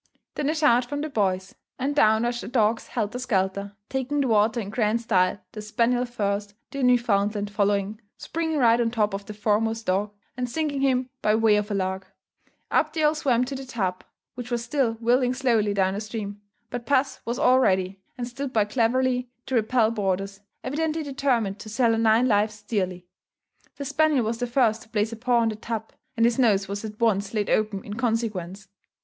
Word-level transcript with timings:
Then 0.33 0.49
a 0.49 0.55
shout 0.55 0.85
from 0.85 1.01
the 1.01 1.09
boys; 1.11 1.53
and 1.77 1.95
down 1.95 2.23
rushed 2.23 2.41
the 2.41 2.47
dogs 2.47 2.87
helter 2.87 3.19
skelter, 3.19 3.73
taking 3.87 4.19
the 4.21 4.29
water 4.29 4.59
in 4.59 4.71
grand 4.71 4.99
style, 4.99 5.39
the 5.51 5.61
spaniel 5.61 6.05
first, 6.05 6.55
the 6.71 6.81
Newfoundland 6.81 7.51
following, 7.51 8.01
springing 8.17 8.57
right 8.57 8.81
on 8.81 8.89
top 8.89 9.13
of 9.13 9.27
the 9.27 9.35
foremost 9.35 9.85
dog, 9.85 10.09
and 10.35 10.49
sinking 10.49 10.81
him 10.81 11.11
by 11.21 11.35
way 11.35 11.55
of 11.55 11.69
a 11.69 11.75
lark. 11.75 12.07
Up 12.71 12.91
they 12.93 13.03
all 13.03 13.13
swam 13.13 13.45
to 13.45 13.53
the 13.53 13.63
tub, 13.63 14.03
which 14.33 14.49
was 14.49 14.63
still 14.63 14.93
whirling 14.93 15.35
slowly 15.35 15.71
down 15.71 15.99
stream; 15.99 16.41
but 16.71 16.87
puss 16.87 17.19
was 17.23 17.37
all 17.37 17.59
ready, 17.59 18.01
and 18.17 18.27
stood 18.27 18.51
by 18.51 18.65
cleverly 18.65 19.29
to 19.45 19.53
repel 19.53 19.91
boarders, 19.91 20.39
evidently 20.63 21.03
determined 21.03 21.59
to 21.59 21.69
sell 21.69 21.91
her 21.91 21.97
nine 21.99 22.27
lives 22.27 22.63
dearly. 22.63 23.05
The 23.75 23.85
spaniel 23.85 24.25
was 24.25 24.39
the 24.39 24.47
first 24.47 24.81
to 24.81 24.89
place 24.89 25.11
a 25.11 25.15
paw 25.15 25.41
on 25.41 25.49
the 25.49 25.55
tub; 25.57 25.91
and 26.17 26.25
his 26.25 26.39
nose 26.39 26.67
was 26.67 26.83
at 26.83 26.99
once 26.99 27.35
laid 27.35 27.51
open 27.51 27.83
in 27.83 27.93
consequence. 27.93 28.67